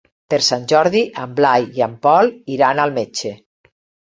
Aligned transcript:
Per 0.33 0.37
Sant 0.45 0.63
Jordi 0.71 1.03
en 1.25 1.35
Blai 1.41 1.67
i 1.81 1.83
en 1.89 1.93
Pol 2.07 2.33
iran 2.57 2.83
al 2.87 2.95
metge. 2.99 3.37